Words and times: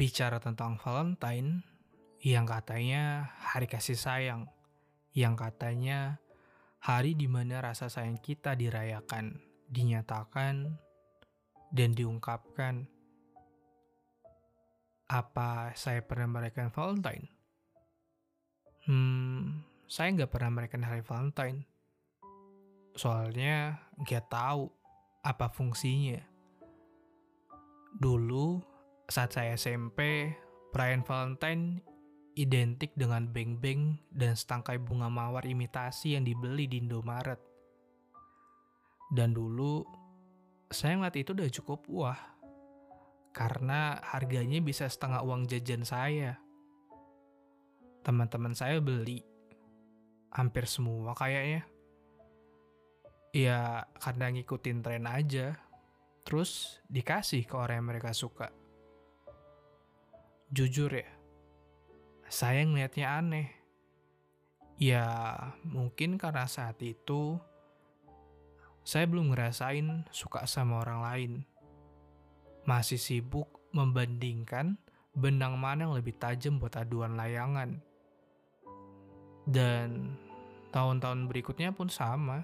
bicara 0.00 0.40
tentang 0.40 0.80
Valentine 0.80 1.60
yang 2.24 2.48
katanya 2.48 3.36
hari 3.36 3.68
kasih 3.68 4.00
sayang, 4.00 4.48
yang 5.12 5.36
katanya 5.36 6.16
hari 6.80 7.12
di 7.12 7.28
mana 7.28 7.60
rasa 7.60 7.92
sayang 7.92 8.16
kita 8.16 8.56
dirayakan, 8.56 9.44
dinyatakan, 9.68 10.80
dan 11.68 11.92
diungkapkan. 11.92 12.88
Apa 15.04 15.76
saya 15.76 16.00
pernah 16.00 16.32
merayakan 16.32 16.72
Valentine? 16.72 17.28
Hmm, 18.88 19.68
saya 19.84 20.16
nggak 20.16 20.32
pernah 20.32 20.48
merayakan 20.48 20.88
hari 20.88 21.04
Valentine. 21.04 21.68
Soalnya 22.96 23.84
nggak 24.00 24.32
tahu 24.32 24.64
apa 25.20 25.52
fungsinya. 25.52 26.24
Dulu 28.00 28.69
saat 29.10 29.34
saya 29.34 29.58
SMP, 29.58 30.30
perayaan 30.70 31.02
Valentine 31.02 31.82
identik 32.38 32.94
dengan 32.94 33.26
beng-beng 33.26 33.98
dan 34.14 34.38
setangkai 34.38 34.78
bunga 34.78 35.10
mawar 35.10 35.42
imitasi 35.42 36.14
yang 36.14 36.22
dibeli 36.22 36.70
di 36.70 36.78
Indomaret. 36.78 37.42
Dan 39.10 39.34
dulu, 39.34 39.82
saya 40.70 40.94
ngeliat 40.94 41.16
itu 41.18 41.34
udah 41.34 41.50
cukup 41.50 41.80
wah. 41.90 42.20
Karena 43.34 43.98
harganya 43.98 44.62
bisa 44.62 44.86
setengah 44.86 45.26
uang 45.26 45.50
jajan 45.50 45.82
saya. 45.82 46.38
Teman-teman 48.06 48.54
saya 48.54 48.78
beli. 48.78 49.26
Hampir 50.30 50.70
semua 50.70 51.18
kayaknya. 51.18 51.66
Ya, 53.34 53.86
karena 53.98 54.30
ngikutin 54.30 54.82
tren 54.82 55.06
aja. 55.10 55.58
Terus 56.22 56.78
dikasih 56.86 57.46
ke 57.46 57.54
orang 57.58 57.82
yang 57.82 57.88
mereka 57.90 58.14
suka. 58.14 58.59
Jujur 60.50 60.90
ya, 60.90 61.06
saya 62.26 62.66
ngeliatnya 62.66 63.06
aneh. 63.22 63.54
Ya, 64.82 65.06
mungkin 65.62 66.18
karena 66.18 66.50
saat 66.50 66.82
itu 66.82 67.38
saya 68.82 69.06
belum 69.06 69.30
ngerasain 69.30 70.10
suka 70.10 70.50
sama 70.50 70.82
orang 70.82 71.00
lain. 71.06 71.32
Masih 72.66 72.98
sibuk 72.98 73.46
membandingkan 73.70 74.74
benang 75.14 75.54
mana 75.54 75.86
yang 75.86 75.94
lebih 75.94 76.18
tajam 76.18 76.58
buat 76.58 76.74
aduan 76.74 77.14
layangan. 77.14 77.78
Dan 79.46 80.18
tahun-tahun 80.74 81.30
berikutnya 81.30 81.70
pun 81.70 81.86
sama. 81.86 82.42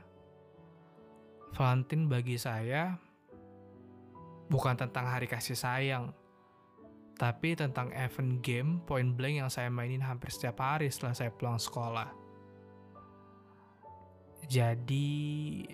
Valentine 1.59 2.07
bagi 2.07 2.39
saya 2.39 2.95
bukan 4.47 4.79
tentang 4.79 5.11
hari 5.11 5.27
kasih 5.27 5.59
sayang, 5.59 6.15
tapi 7.17 7.57
tentang 7.57 7.89
event 7.97 8.45
game 8.45 8.85
point 8.85 9.17
blank 9.17 9.41
yang 9.41 9.51
saya 9.51 9.73
mainin 9.73 10.05
hampir 10.05 10.29
setiap 10.29 10.61
hari 10.61 10.93
setelah 10.93 11.17
saya 11.17 11.33
pulang 11.33 11.57
sekolah. 11.57 12.13
Jadi, 14.47 15.65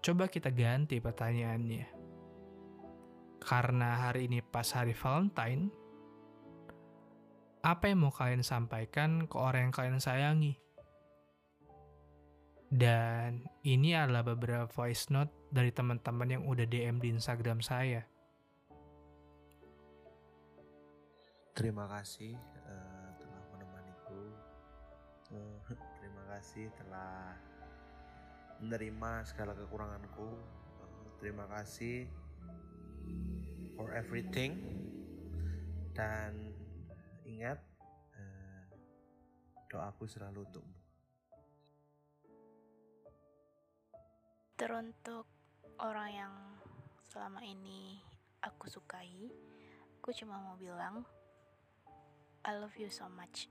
coba 0.00 0.30
kita 0.30 0.48
ganti 0.54 1.02
pertanyaannya. 1.02 1.86
Karena 3.42 4.08
hari 4.08 4.30
ini 4.30 4.40
pas 4.40 4.66
hari 4.72 4.96
Valentine, 4.96 5.68
apa 7.66 7.84
yang 7.90 8.06
mau 8.06 8.14
kalian 8.14 8.46
sampaikan 8.46 9.26
ke 9.26 9.36
orang 9.36 9.68
yang 9.68 9.74
kalian 9.74 10.00
sayangi? 10.00 10.54
Dan 12.66 13.46
ini 13.62 13.94
adalah 13.94 14.26
beberapa 14.26 14.66
voice 14.66 15.10
note 15.10 15.30
dari 15.50 15.70
teman-teman 15.70 16.40
yang 16.40 16.42
udah 16.46 16.66
DM 16.66 16.98
di 16.98 17.14
Instagram 17.14 17.62
saya. 17.62 18.06
Terima 21.56 21.88
kasih 21.88 22.36
uh, 22.68 23.08
telah 23.16 23.42
menemaniku. 23.48 24.28
Uh, 25.32 25.56
terima 25.96 26.20
kasih 26.36 26.68
telah 26.76 27.32
menerima 28.60 29.24
segala 29.24 29.56
kekuranganku. 29.56 30.36
Uh, 30.36 31.08
terima 31.16 31.48
kasih 31.48 32.12
for 33.72 33.88
everything. 33.96 34.60
Dan 35.96 36.52
ingat 37.24 37.56
uh, 38.20 38.68
doaku 39.72 40.04
selalu 40.04 40.44
untukmu. 40.44 40.76
Teruntuk 44.60 45.24
orang 45.80 46.10
yang 46.12 46.34
selama 47.08 47.40
ini 47.48 47.96
aku 48.44 48.68
sukai, 48.68 49.32
aku 49.96 50.12
cuma 50.12 50.36
mau 50.36 50.60
bilang 50.60 51.15
I 52.46 52.54
love 52.54 52.78
you 52.78 52.86
so 52.94 53.10
much. 53.10 53.50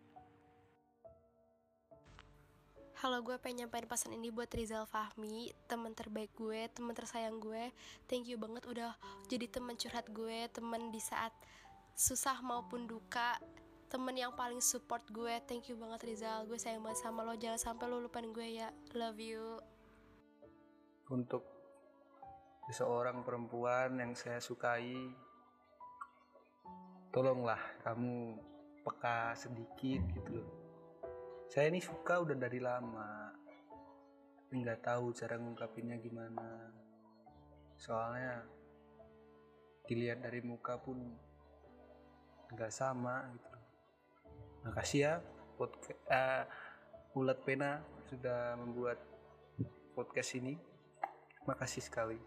Halo, 3.03 3.19
gue 3.27 3.35
pengen 3.43 3.67
nyampein 3.67 3.91
pesan 3.91 4.15
ini 4.15 4.31
buat 4.31 4.47
Rizal 4.55 4.87
Fahmi, 4.87 5.51
teman 5.67 5.91
terbaik 5.91 6.31
gue, 6.39 6.71
teman 6.71 6.95
tersayang 6.95 7.43
gue. 7.43 7.75
Thank 8.07 8.31
you 8.31 8.39
banget 8.39 8.63
udah 8.63 8.95
jadi 9.27 9.51
teman 9.51 9.75
curhat 9.75 10.07
gue, 10.15 10.47
teman 10.47 10.95
di 10.95 11.03
saat 11.03 11.35
susah 11.91 12.39
maupun 12.39 12.87
duka, 12.87 13.35
temen 13.91 14.15
yang 14.15 14.31
paling 14.31 14.63
support 14.63 15.03
gue. 15.11 15.43
Thank 15.43 15.67
you 15.67 15.75
banget 15.75 16.07
Rizal, 16.07 16.47
gue 16.47 16.55
sayang 16.55 16.79
banget 16.79 17.03
sama 17.03 17.27
lo. 17.27 17.35
Jangan 17.35 17.59
sampai 17.59 17.91
lo 17.91 17.99
lupain 17.99 18.31
gue 18.31 18.47
ya. 18.63 18.71
Love 18.95 19.19
you. 19.19 19.59
Untuk 21.11 21.43
seseorang 22.71 23.27
perempuan 23.27 23.99
yang 23.99 24.15
saya 24.15 24.39
sukai, 24.39 25.11
tolonglah 27.11 27.59
kamu 27.83 28.54
peka 28.85 29.33
sedikit 29.33 30.05
gitu 30.13 30.29
loh. 30.37 30.49
Saya 31.49 31.73
ini 31.73 31.81
suka 31.81 32.21
udah 32.21 32.37
dari 32.37 32.61
lama. 32.61 33.33
Nggak 34.53 34.85
tahu 34.85 35.09
cara 35.17 35.41
ngungkapinnya 35.41 35.97
gimana. 35.97 36.69
Soalnya 37.75 38.45
dilihat 39.89 40.21
dari 40.21 40.45
muka 40.45 40.77
pun 40.77 41.01
nggak 42.53 42.73
sama 42.73 43.25
gitu 43.33 43.57
makasih 44.65 44.99
ya 45.05 45.13
podcast 45.61 46.01
uh, 46.09 46.45
ulat 47.13 47.37
pena 47.45 47.85
sudah 48.09 48.57
membuat 48.57 48.97
podcast 49.93 50.35
ini. 50.41 50.57
Makasih 51.45 51.85
sekali. 51.85 52.17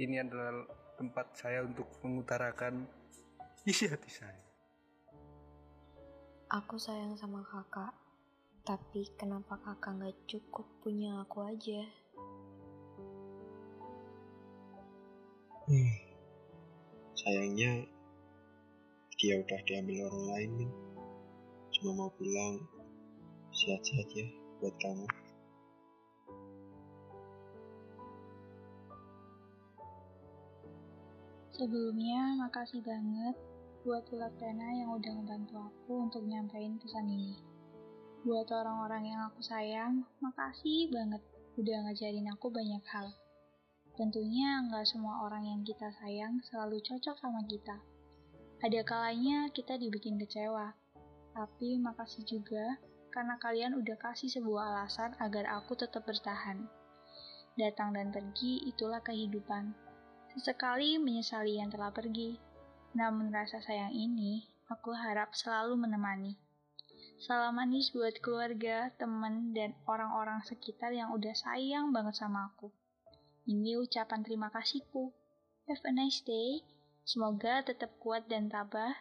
Ini 0.00 0.24
adalah 0.24 0.64
tempat 0.96 1.36
saya 1.36 1.60
untuk 1.60 1.84
mengutarakan 2.00 2.88
isi 3.68 3.84
hati 3.84 4.08
saya 4.08 4.45
Aku 6.46 6.78
sayang 6.78 7.18
sama 7.18 7.42
kakak, 7.42 7.90
tapi 8.62 9.02
kenapa 9.18 9.58
kakak 9.66 9.98
gak 9.98 10.14
cukup 10.30 10.62
punya 10.78 11.26
aku 11.26 11.42
aja? 11.42 11.82
Hmm, 15.66 15.94
sayangnya 17.18 17.82
dia 19.18 19.42
udah 19.42 19.60
diambil 19.66 20.06
orang 20.06 20.24
lain 20.30 20.50
nih. 20.62 20.72
Cuma 21.74 21.90
mau 21.98 22.10
bilang 22.14 22.62
sehat-sehat 23.50 24.06
ya 24.14 24.30
buat 24.62 24.74
kamu. 24.78 25.06
Sebelumnya, 31.58 32.38
makasih 32.38 32.86
banget 32.86 33.34
buat 33.86 34.02
ulat 34.10 34.34
pena 34.42 34.66
yang 34.74 34.90
udah 34.98 35.14
ngebantu 35.14 35.62
aku 35.62 36.10
untuk 36.10 36.26
nyampein 36.26 36.74
pesan 36.82 37.06
ini. 37.06 37.38
Buat 38.26 38.50
orang-orang 38.50 39.14
yang 39.14 39.30
aku 39.30 39.38
sayang, 39.38 40.02
makasih 40.18 40.90
banget 40.90 41.22
udah 41.54 41.86
ngajarin 41.86 42.26
aku 42.34 42.50
banyak 42.50 42.82
hal. 42.90 43.14
Tentunya 43.94 44.58
nggak 44.66 44.90
semua 44.90 45.22
orang 45.22 45.46
yang 45.46 45.62
kita 45.62 45.86
sayang 46.02 46.42
selalu 46.50 46.82
cocok 46.82 47.14
sama 47.14 47.46
kita. 47.46 47.78
Ada 48.58 48.82
kalanya 48.82 49.54
kita 49.54 49.78
dibikin 49.78 50.18
kecewa, 50.18 50.74
tapi 51.30 51.78
makasih 51.78 52.26
juga 52.26 52.82
karena 53.14 53.38
kalian 53.38 53.78
udah 53.78 54.02
kasih 54.02 54.26
sebuah 54.26 54.74
alasan 54.74 55.14
agar 55.22 55.46
aku 55.62 55.78
tetap 55.78 56.02
bertahan. 56.02 56.66
Datang 57.54 57.94
dan 57.94 58.10
pergi 58.10 58.66
itulah 58.66 58.98
kehidupan. 58.98 59.70
Sesekali 60.34 60.98
menyesali 60.98 61.62
yang 61.62 61.70
telah 61.70 61.94
pergi, 61.94 62.45
namun 62.96 63.28
rasa 63.28 63.60
sayang 63.60 63.92
ini, 63.92 64.48
aku 64.72 64.96
harap 64.96 65.36
selalu 65.36 65.76
menemani. 65.76 66.40
Salam 67.20 67.60
manis 67.60 67.92
buat 67.92 68.16
keluarga, 68.24 68.88
teman, 68.96 69.52
dan 69.52 69.76
orang-orang 69.84 70.40
sekitar 70.48 70.96
yang 70.96 71.12
udah 71.12 71.36
sayang 71.36 71.92
banget 71.92 72.16
sama 72.16 72.48
aku. 72.48 72.72
Ini 73.44 73.76
ucapan 73.76 74.24
terima 74.24 74.48
kasihku. 74.48 75.12
Have 75.68 75.84
a 75.84 75.92
nice 75.92 76.24
day. 76.24 76.64
Semoga 77.04 77.62
tetap 77.62 77.92
kuat 78.00 78.26
dan 78.32 78.48
tabah, 78.48 78.96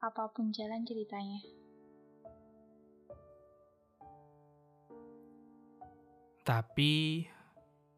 apa 0.00 0.32
pun 0.32 0.50
jalan 0.50 0.82
ceritanya. 0.88 1.38
Tapi, 6.42 7.26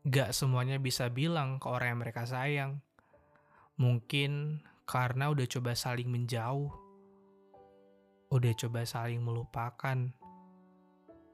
gak 0.02 0.34
semuanya 0.34 0.82
bisa 0.82 1.08
bilang 1.08 1.62
ke 1.62 1.66
orang 1.70 1.94
yang 1.94 2.00
mereka 2.02 2.26
sayang. 2.26 2.80
Mungkin 3.78 4.60
karena 4.88 5.28
udah 5.28 5.44
coba 5.44 5.76
saling 5.76 6.08
menjauh, 6.08 6.72
udah 8.32 8.52
coba 8.56 8.88
saling 8.88 9.20
melupakan, 9.20 10.08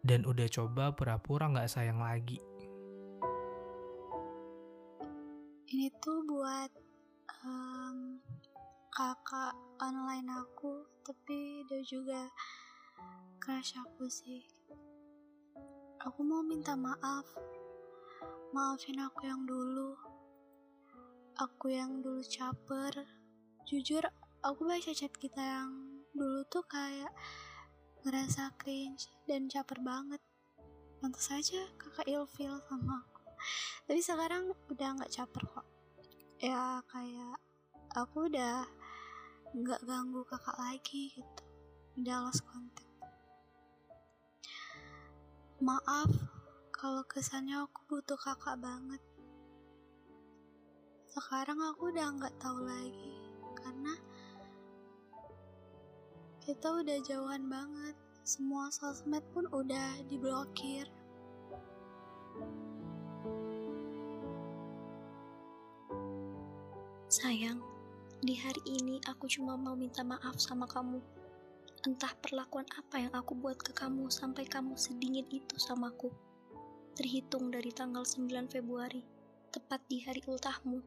dan 0.02 0.20
udah 0.26 0.50
coba 0.50 0.90
pura-pura 0.90 1.46
gak 1.54 1.70
sayang 1.70 2.02
lagi. 2.02 2.42
Ini 5.70 5.86
tuh 6.02 6.18
buat 6.26 6.70
um, 7.46 8.18
kakak 8.90 9.54
online 9.78 10.34
aku, 10.34 10.82
tapi 11.06 11.62
dia 11.70 11.82
juga 11.86 12.26
crush 13.38 13.78
aku 13.78 14.10
sih. 14.10 14.42
Aku 16.02 16.26
mau 16.26 16.42
minta 16.42 16.74
maaf. 16.74 17.24
Maafin 18.50 18.98
aku 18.98 19.30
yang 19.30 19.46
dulu. 19.46 19.94
Aku 21.38 21.70
yang 21.70 22.02
dulu 22.02 22.20
caper. 22.26 23.23
Jujur, 23.64 24.04
aku 24.44 24.68
baca 24.68 24.92
chat 24.92 25.08
kita 25.16 25.40
yang 25.40 25.72
dulu 26.12 26.44
tuh 26.52 26.60
kayak 26.68 27.08
ngerasa 28.04 28.52
cringe 28.60 29.08
dan 29.24 29.48
caper 29.48 29.80
banget. 29.80 30.20
Pantas 31.00 31.32
saja 31.32 31.64
kakak 31.80 32.04
ilfil 32.04 32.60
sama 32.68 33.00
aku. 33.00 33.24
Tapi 33.88 34.00
sekarang 34.04 34.52
udah 34.68 34.88
nggak 35.00 35.08
caper 35.08 35.48
kok. 35.48 35.64
Ya 36.44 36.84
kayak 36.92 37.40
aku 37.96 38.28
udah 38.28 38.68
nggak 39.56 39.80
ganggu 39.88 40.20
kakak 40.28 40.60
lagi 40.60 41.16
gitu. 41.16 41.44
Udah 42.04 42.28
lost 42.28 42.44
contact. 42.44 42.92
Maaf 45.64 46.12
kalau 46.68 47.00
kesannya 47.08 47.64
aku 47.64 47.80
butuh 47.88 48.20
kakak 48.20 48.60
banget. 48.60 49.00
Sekarang 51.08 51.64
aku 51.64 51.88
udah 51.88 52.12
nggak 52.12 52.36
tahu 52.36 52.60
lagi 52.60 53.13
kita 56.44 56.68
udah 56.68 57.00
jauhan 57.08 57.48
banget. 57.48 57.96
Semua 58.20 58.68
sosmed 58.68 59.24
pun 59.32 59.48
udah 59.48 60.04
diblokir. 60.12 60.84
Sayang, 67.08 67.64
di 68.20 68.36
hari 68.36 68.60
ini 68.68 69.00
aku 69.08 69.24
cuma 69.24 69.56
mau 69.56 69.72
minta 69.72 70.04
maaf 70.04 70.36
sama 70.36 70.68
kamu. 70.68 71.00
Entah 71.88 72.12
perlakuan 72.20 72.68
apa 72.76 73.00
yang 73.00 73.12
aku 73.16 73.32
buat 73.32 73.56
ke 73.56 73.72
kamu 73.72 74.12
sampai 74.12 74.44
kamu 74.44 74.76
sedingin 74.76 75.24
itu 75.32 75.56
samaku. 75.56 76.12
Terhitung 76.92 77.48
dari 77.48 77.72
tanggal 77.72 78.04
9 78.04 78.52
Februari, 78.52 79.00
tepat 79.48 79.80
di 79.88 80.04
hari 80.04 80.20
ultahmu, 80.28 80.84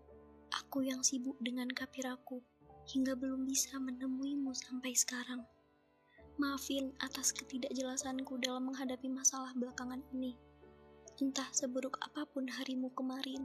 aku 0.54 0.86
yang 0.86 1.02
sibuk 1.02 1.38
dengan 1.42 1.70
kapiraku 1.74 2.46
hingga 2.88 3.20
belum 3.20 3.44
bisa 3.44 3.76
menemuimu 3.76 4.56
sampai 4.56 4.96
sekarang. 4.96 5.44
Maafin 6.40 6.96
atas 7.04 7.36
ketidakjelasanku 7.36 8.40
dalam 8.40 8.72
menghadapi 8.72 9.12
masalah 9.12 9.52
belakangan 9.60 10.00
ini. 10.16 10.40
Entah 11.20 11.50
seburuk 11.52 12.00
apa 12.00 12.24
pun 12.30 12.48
harimu 12.48 12.94
kemarin, 12.96 13.44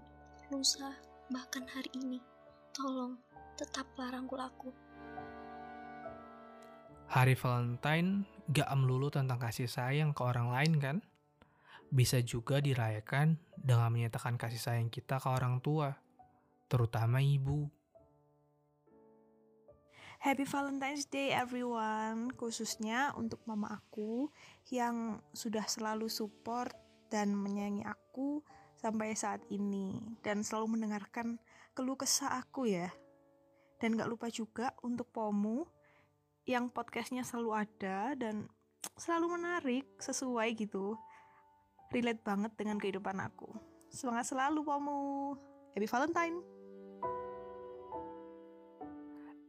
lusa, 0.55 0.95
bahkan 1.33 1.67
hari 1.73 1.91
ini, 1.99 2.21
tolong 2.71 3.19
tetaplah 3.59 4.15
rangkul 4.15 4.39
aku. 4.39 4.71
Hari 7.11 7.35
Valentine 7.37 8.25
gak 8.53 8.71
melulu 8.77 9.09
tentang 9.11 9.41
kasih 9.41 9.69
sayang 9.69 10.15
ke 10.15 10.23
orang 10.23 10.53
lain 10.53 10.73
kan? 10.79 10.97
Bisa 11.93 12.21
juga 12.25 12.61
dirayakan 12.61 13.37
dengan 13.57 13.93
menyatakan 13.93 14.41
kasih 14.41 14.61
sayang 14.61 14.89
kita 14.89 15.21
ke 15.21 15.29
orang 15.29 15.61
tua, 15.61 15.93
terutama 16.69 17.21
ibu. 17.21 17.82
Happy 20.23 20.47
Valentine's 20.47 21.11
Day 21.11 21.35
everyone, 21.35 22.31
khususnya 22.39 23.11
untuk 23.19 23.43
mama 23.43 23.75
aku 23.75 24.31
yang 24.71 25.19
sudah 25.35 25.67
selalu 25.67 26.07
support 26.07 26.71
dan 27.11 27.35
menyayangi 27.35 27.83
aku 27.83 28.39
sampai 28.79 29.19
saat 29.19 29.43
ini 29.51 29.99
dan 30.23 30.47
selalu 30.47 30.79
mendengarkan 30.79 31.43
keluh 31.75 31.99
kesah 31.99 32.39
aku 32.39 32.71
ya. 32.71 32.95
Dan 33.83 33.99
gak 33.99 34.07
lupa 34.07 34.31
juga 34.31 34.71
untuk 34.87 35.11
Pomu 35.11 35.67
yang 36.47 36.71
podcastnya 36.71 37.27
selalu 37.27 37.67
ada 37.67 38.15
dan 38.15 38.47
selalu 38.95 39.43
menarik 39.43 39.91
sesuai 39.99 40.55
gitu. 40.55 40.95
Relate 41.91 42.23
banget 42.23 42.55
dengan 42.55 42.79
kehidupan 42.79 43.19
aku. 43.19 43.51
Semangat 43.91 44.31
selalu 44.31 44.63
Pomu. 44.63 45.35
Happy 45.75 45.91
Valentine. 45.91 46.62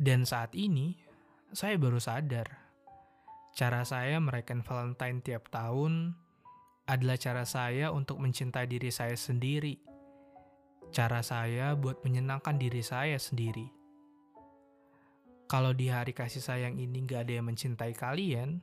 Dan 0.03 0.27
saat 0.27 0.51
ini, 0.51 0.99
saya 1.55 1.79
baru 1.79 1.95
sadar, 1.95 2.59
cara 3.55 3.87
saya 3.87 4.19
merayakan 4.19 4.59
Valentine 4.59 5.23
tiap 5.23 5.47
tahun 5.47 6.11
adalah 6.91 7.15
cara 7.15 7.47
saya 7.47 7.87
untuk 7.95 8.19
mencintai 8.19 8.67
diri 8.67 8.91
saya 8.91 9.15
sendiri. 9.15 9.79
Cara 10.91 11.23
saya 11.23 11.71
buat 11.79 12.03
menyenangkan 12.03 12.59
diri 12.59 12.83
saya 12.83 13.15
sendiri. 13.15 13.71
Kalau 15.47 15.71
di 15.71 15.87
hari 15.87 16.11
kasih 16.11 16.43
sayang 16.43 16.75
ini 16.75 17.07
gak 17.07 17.23
ada 17.23 17.39
yang 17.39 17.47
mencintai 17.47 17.95
kalian, 17.95 18.59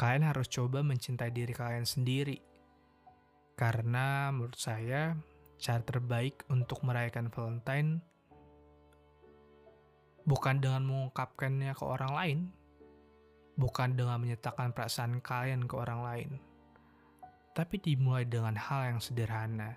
kalian 0.00 0.24
harus 0.24 0.48
coba 0.48 0.80
mencintai 0.80 1.36
diri 1.36 1.52
kalian 1.52 1.84
sendiri. 1.84 2.40
Karena 3.60 4.32
menurut 4.32 4.56
saya, 4.56 5.20
cara 5.60 5.84
terbaik 5.84 6.48
untuk 6.48 6.80
merayakan 6.80 7.28
Valentine 7.28 8.11
bukan 10.22 10.62
dengan 10.62 10.86
mengungkapkannya 10.86 11.74
ke 11.74 11.84
orang 11.84 12.12
lain, 12.14 12.38
bukan 13.58 13.98
dengan 13.98 14.22
menyatakan 14.22 14.70
perasaan 14.70 15.18
kalian 15.18 15.66
ke 15.66 15.74
orang 15.74 16.00
lain, 16.02 16.30
tapi 17.52 17.76
dimulai 17.82 18.24
dengan 18.24 18.54
hal 18.56 18.94
yang 18.94 19.00
sederhana, 19.02 19.76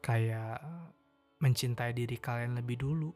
kayak 0.00 0.62
mencintai 1.42 1.92
diri 1.92 2.16
kalian 2.16 2.56
lebih 2.56 2.80
dulu. 2.80 3.10